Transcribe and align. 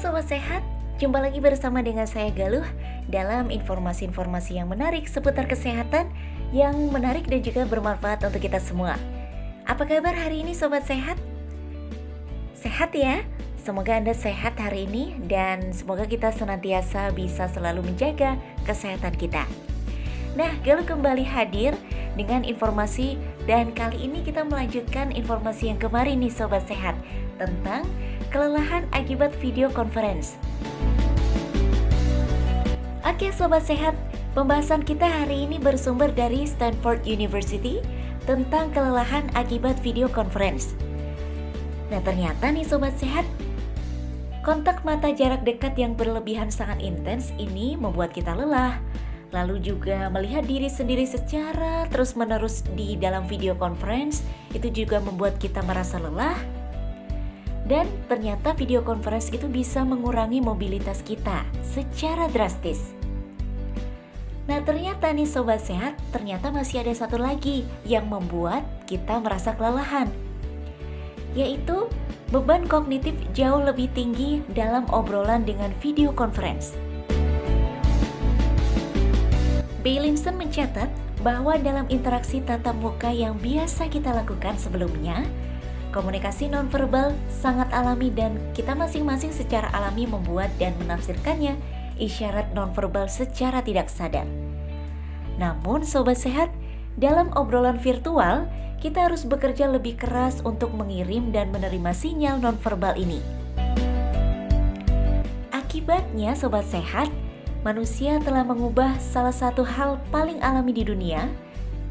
Sobat 0.00 0.24
Sehat, 0.32 0.64
jumpa 0.96 1.20
lagi 1.20 1.44
bersama 1.44 1.84
dengan 1.84 2.08
saya 2.08 2.32
Galuh 2.32 2.64
dalam 3.12 3.52
informasi-informasi 3.52 4.56
yang 4.56 4.72
menarik 4.72 5.04
seputar 5.04 5.44
kesehatan 5.44 6.08
yang 6.56 6.72
menarik 6.88 7.28
dan 7.28 7.44
juga 7.44 7.68
bermanfaat 7.68 8.24
untuk 8.24 8.40
kita 8.40 8.56
semua. 8.64 8.96
Apa 9.68 9.84
kabar 9.84 10.16
hari 10.16 10.40
ini 10.40 10.56
Sobat 10.56 10.88
Sehat? 10.88 11.20
Sehat 12.56 12.96
ya? 12.96 13.28
Semoga 13.60 14.00
Anda 14.00 14.16
sehat 14.16 14.56
hari 14.56 14.88
ini 14.88 15.20
dan 15.28 15.68
semoga 15.76 16.08
kita 16.08 16.32
senantiasa 16.32 17.12
bisa 17.12 17.52
selalu 17.52 17.92
menjaga 17.92 18.40
kesehatan 18.64 19.12
kita. 19.20 19.44
Nah, 20.32 20.56
Galuh 20.64 20.88
kembali 20.88 21.28
hadir 21.28 21.76
dengan 22.16 22.48
informasi 22.48 23.20
dan 23.44 23.76
kali 23.76 24.08
ini 24.08 24.24
kita 24.24 24.48
melanjutkan 24.48 25.12
informasi 25.12 25.68
yang 25.68 25.76
kemarin 25.76 26.24
nih 26.24 26.32
Sobat 26.32 26.64
Sehat 26.64 26.96
tentang 27.40 27.88
kelelahan 28.28 28.84
akibat 28.92 29.32
video 29.40 29.72
conference. 29.72 30.36
Oke 33.00 33.32
Sobat 33.32 33.64
Sehat, 33.64 33.96
pembahasan 34.36 34.84
kita 34.84 35.08
hari 35.08 35.48
ini 35.48 35.56
bersumber 35.56 36.12
dari 36.12 36.44
Stanford 36.44 37.08
University 37.08 37.80
tentang 38.28 38.68
kelelahan 38.76 39.24
akibat 39.32 39.80
video 39.80 40.06
conference. 40.12 40.76
Nah 41.88 42.04
ternyata 42.04 42.52
nih 42.52 42.68
Sobat 42.68 42.94
Sehat, 43.00 43.24
kontak 44.44 44.84
mata 44.84 45.08
jarak 45.10 45.42
dekat 45.42 45.74
yang 45.80 45.96
berlebihan 45.96 46.52
sangat 46.52 46.84
intens 46.84 47.32
ini 47.40 47.74
membuat 47.74 48.12
kita 48.14 48.36
lelah, 48.36 48.78
lalu 49.32 49.58
juga 49.64 50.12
melihat 50.12 50.44
diri 50.46 50.68
sendiri 50.68 51.08
secara 51.08 51.88
terus-menerus 51.88 52.62
di 52.76 52.94
dalam 53.00 53.26
video 53.26 53.56
conference 53.56 54.22
itu 54.54 54.84
juga 54.84 55.02
membuat 55.02 55.40
kita 55.40 55.64
merasa 55.66 55.98
lelah 55.98 56.59
dan 57.70 57.86
ternyata 58.10 58.50
video 58.58 58.82
conference 58.82 59.30
itu 59.30 59.46
bisa 59.46 59.86
mengurangi 59.86 60.42
mobilitas 60.42 61.06
kita 61.06 61.46
secara 61.62 62.26
drastis. 62.26 62.90
Nah 64.50 64.58
ternyata 64.66 65.14
nih 65.14 65.30
Sobat 65.30 65.62
Sehat, 65.62 65.94
ternyata 66.10 66.50
masih 66.50 66.82
ada 66.82 66.90
satu 66.90 67.14
lagi 67.14 67.62
yang 67.86 68.10
membuat 68.10 68.66
kita 68.90 69.22
merasa 69.22 69.54
kelelahan. 69.54 70.10
Yaitu 71.38 71.86
beban 72.34 72.66
kognitif 72.66 73.14
jauh 73.30 73.62
lebih 73.62 73.86
tinggi 73.94 74.42
dalam 74.50 74.82
obrolan 74.90 75.46
dengan 75.46 75.70
video 75.78 76.10
conference. 76.10 76.74
Bailinson 79.86 80.34
mencatat 80.34 80.90
bahwa 81.22 81.54
dalam 81.54 81.86
interaksi 81.86 82.42
tatap 82.42 82.74
muka 82.82 83.14
yang 83.14 83.38
biasa 83.38 83.86
kita 83.86 84.10
lakukan 84.10 84.58
sebelumnya, 84.58 85.22
Komunikasi 85.90 86.46
nonverbal 86.46 87.18
sangat 87.26 87.66
alami 87.74 88.14
dan 88.14 88.38
kita 88.54 88.78
masing-masing 88.78 89.34
secara 89.34 89.66
alami 89.74 90.06
membuat 90.06 90.54
dan 90.54 90.70
menafsirkannya 90.78 91.58
isyarat 91.98 92.54
nonverbal 92.54 93.10
secara 93.10 93.58
tidak 93.58 93.90
sadar. 93.90 94.22
Namun 95.34 95.82
sobat 95.82 96.14
sehat, 96.14 96.54
dalam 96.94 97.34
obrolan 97.34 97.74
virtual, 97.74 98.46
kita 98.78 99.10
harus 99.10 99.26
bekerja 99.26 99.66
lebih 99.66 99.98
keras 99.98 100.38
untuk 100.46 100.70
mengirim 100.78 101.34
dan 101.34 101.50
menerima 101.50 101.90
sinyal 101.90 102.38
nonverbal 102.38 102.94
ini. 102.94 103.18
Akibatnya 105.50 106.38
sobat 106.38 106.70
sehat, 106.70 107.10
manusia 107.66 108.22
telah 108.22 108.46
mengubah 108.46 108.94
salah 109.02 109.34
satu 109.34 109.66
hal 109.66 109.98
paling 110.14 110.38
alami 110.38 110.70
di 110.70 110.86
dunia, 110.86 111.26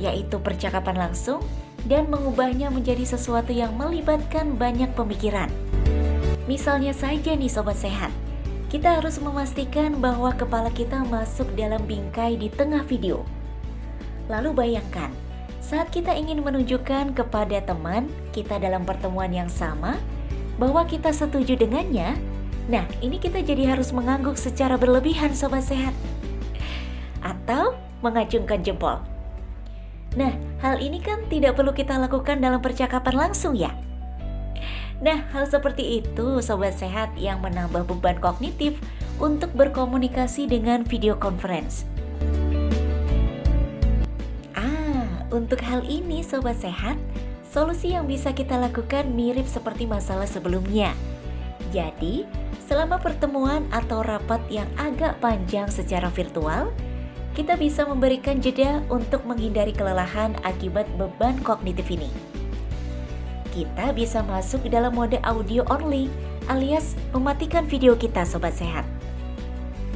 yaitu 0.00 0.40
percakapan 0.40 0.96
langsung 0.96 1.44
dan 1.86 2.06
mengubahnya 2.10 2.70
menjadi 2.70 3.02
sesuatu 3.02 3.50
yang 3.50 3.74
melibatkan 3.74 4.54
banyak 4.54 4.90
pemikiran. 4.94 5.50
Misalnya 6.46 6.90
saja 6.94 7.34
nih 7.34 7.50
sobat 7.50 7.78
sehat, 7.78 8.10
kita 8.72 8.98
harus 8.98 9.20
memastikan 9.20 10.00
bahwa 10.00 10.32
kepala 10.32 10.72
kita 10.72 11.04
masuk 11.06 11.46
dalam 11.54 11.84
bingkai 11.84 12.40
di 12.40 12.48
tengah 12.48 12.82
video. 12.86 13.22
Lalu 14.32 14.50
bayangkan, 14.56 15.12
saat 15.62 15.92
kita 15.92 16.16
ingin 16.16 16.42
menunjukkan 16.42 17.14
kepada 17.14 17.62
teman 17.62 18.10
kita 18.34 18.58
dalam 18.58 18.82
pertemuan 18.82 19.30
yang 19.30 19.52
sama 19.52 20.00
bahwa 20.56 20.82
kita 20.88 21.12
setuju 21.12 21.54
dengannya, 21.54 22.18
nah 22.66 22.88
ini 23.04 23.20
kita 23.20 23.44
jadi 23.44 23.76
harus 23.76 23.94
mengangguk 23.94 24.40
secara 24.40 24.74
berlebihan 24.80 25.36
sobat 25.36 25.68
sehat. 25.68 25.94
Atau 27.22 27.78
mengacungkan 28.02 28.66
jempol. 28.66 29.11
Nah, 30.12 30.32
hal 30.60 30.76
ini 30.80 31.00
kan 31.00 31.24
tidak 31.32 31.56
perlu 31.56 31.72
kita 31.72 31.96
lakukan 31.96 32.36
dalam 32.36 32.60
percakapan 32.60 33.28
langsung 33.28 33.56
ya. 33.56 33.72
Nah, 35.02 35.26
hal 35.34 35.50
seperti 35.50 36.04
itu 36.04 36.38
sobat 36.44 36.78
sehat 36.78 37.10
yang 37.18 37.42
menambah 37.42 37.88
beban 37.88 38.22
kognitif 38.22 38.78
untuk 39.18 39.50
berkomunikasi 39.56 40.46
dengan 40.46 40.86
video 40.86 41.18
conference. 41.18 41.88
Ah, 44.54 45.26
untuk 45.34 45.58
hal 45.64 45.82
ini 45.82 46.22
sobat 46.22 46.60
sehat, 46.60 46.94
solusi 47.48 47.96
yang 47.96 48.06
bisa 48.06 48.30
kita 48.30 48.54
lakukan 48.60 49.10
mirip 49.10 49.48
seperti 49.48 49.88
masalah 49.90 50.28
sebelumnya. 50.28 50.94
Jadi, 51.74 52.28
selama 52.68 53.00
pertemuan 53.00 53.66
atau 53.74 54.04
rapat 54.04 54.44
yang 54.52 54.68
agak 54.76 55.18
panjang 55.18 55.66
secara 55.66 56.12
virtual, 56.12 56.70
kita 57.32 57.56
bisa 57.56 57.88
memberikan 57.88 58.44
jeda 58.44 58.84
untuk 58.92 59.24
menghindari 59.24 59.72
kelelahan 59.72 60.36
akibat 60.44 60.84
beban 61.00 61.40
kognitif 61.40 61.88
ini. 61.88 62.12
Kita 63.52 63.92
bisa 63.96 64.20
masuk 64.24 64.68
dalam 64.68 64.92
mode 64.92 65.20
audio 65.24 65.64
only 65.72 66.12
alias 66.48 66.92
mematikan 67.12 67.64
video 67.64 67.96
kita 67.96 68.24
sobat 68.28 68.52
sehat. 68.56 68.84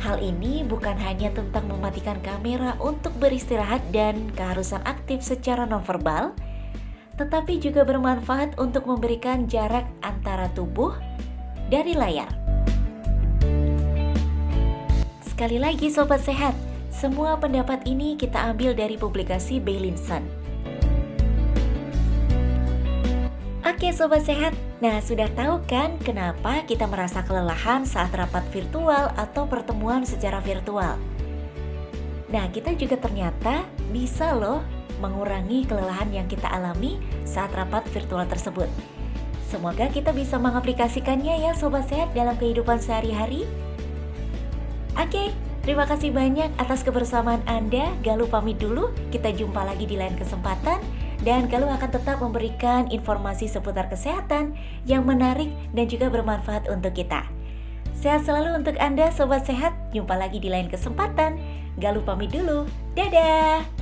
Hal 0.00 0.22
ini 0.24 0.64
bukan 0.64 0.96
hanya 0.96 1.28
tentang 1.34 1.68
mematikan 1.68 2.16
kamera 2.24 2.78
untuk 2.80 3.12
beristirahat 3.20 3.82
dan 3.92 4.30
keharusan 4.32 4.80
aktif 4.88 5.20
secara 5.20 5.68
nonverbal, 5.68 6.32
tetapi 7.18 7.58
juga 7.60 7.82
bermanfaat 7.82 8.56
untuk 8.56 8.86
memberikan 8.86 9.50
jarak 9.50 9.84
antara 10.00 10.48
tubuh 10.54 10.94
dari 11.68 11.92
layar. 11.92 12.30
Sekali 15.26 15.58
lagi 15.58 15.90
sobat 15.90 16.22
sehat, 16.22 16.54
semua 16.98 17.38
pendapat 17.38 17.86
ini 17.86 18.18
kita 18.18 18.50
ambil 18.50 18.74
dari 18.74 18.98
publikasi 18.98 19.62
Bailinson. 19.62 20.26
Oke 23.62 23.94
sobat 23.94 24.26
sehat, 24.26 24.50
nah 24.82 24.98
sudah 24.98 25.30
tahu 25.30 25.62
kan 25.70 25.94
kenapa 26.02 26.66
kita 26.66 26.90
merasa 26.90 27.22
kelelahan 27.22 27.86
saat 27.86 28.10
rapat 28.10 28.42
virtual 28.50 29.14
atau 29.14 29.46
pertemuan 29.46 30.02
secara 30.02 30.42
virtual? 30.42 30.98
Nah 32.34 32.50
kita 32.50 32.74
juga 32.74 32.98
ternyata 32.98 33.62
bisa 33.94 34.34
loh 34.34 34.66
mengurangi 34.98 35.70
kelelahan 35.70 36.10
yang 36.10 36.26
kita 36.26 36.50
alami 36.50 36.98
saat 37.22 37.54
rapat 37.54 37.86
virtual 37.94 38.26
tersebut. 38.26 38.66
Semoga 39.46 39.86
kita 39.86 40.10
bisa 40.10 40.34
mengaplikasikannya 40.42 41.46
ya 41.46 41.54
sobat 41.54 41.86
sehat 41.86 42.10
dalam 42.18 42.34
kehidupan 42.34 42.82
sehari-hari. 42.82 43.46
Oke, 44.98 45.30
Terima 45.68 45.84
kasih 45.84 46.16
banyak 46.16 46.48
atas 46.56 46.80
kebersamaan 46.80 47.44
Anda. 47.44 47.92
Galuh 48.00 48.24
pamit 48.24 48.56
dulu. 48.56 48.88
Kita 49.12 49.28
jumpa 49.28 49.68
lagi 49.68 49.84
di 49.84 50.00
lain 50.00 50.16
kesempatan. 50.16 50.80
Dan 51.20 51.44
Galuh 51.44 51.68
akan 51.68 51.92
tetap 51.92 52.24
memberikan 52.24 52.88
informasi 52.88 53.52
seputar 53.52 53.92
kesehatan 53.92 54.56
yang 54.88 55.04
menarik 55.04 55.52
dan 55.76 55.84
juga 55.84 56.08
bermanfaat 56.08 56.72
untuk 56.72 56.96
kita. 56.96 57.28
Sehat 57.92 58.24
selalu 58.24 58.64
untuk 58.64 58.80
Anda, 58.80 59.12
Sobat 59.12 59.44
Sehat. 59.44 59.76
Jumpa 59.92 60.16
lagi 60.16 60.40
di 60.40 60.48
lain 60.48 60.72
kesempatan. 60.72 61.36
Galuh 61.76 62.00
pamit 62.00 62.32
dulu. 62.32 62.64
Dadah! 62.96 63.77